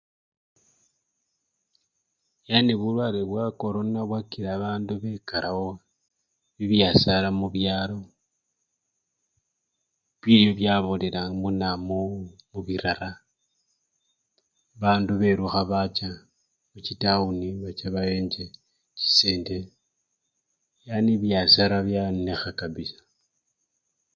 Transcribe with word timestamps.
Yani 2.49 2.73
bulwale 2.81 3.21
bwa 3.29 3.45
corona 3.61 4.01
bwakila 4.09 4.49
babandu 4.53 4.93
bekalawo 5.03 5.69
bibyasara 6.57 7.29
musyalo, 7.39 7.99
bilyo 10.21 10.51
bya 10.59 10.75
bolela 10.83 11.21
muna! 11.41 11.69
mubirara, 12.51 13.11
bandu 14.81 15.13
belukha 15.21 15.61
bacha 15.71 16.09
muchitawuni 16.71 17.47
bache 17.63 17.87
bawenje 17.95 18.43
chisende, 18.99 19.57
yani 20.87 21.11
bibyasara 21.13 21.77
byonekha 21.87 22.49
kabisa. 22.59 22.99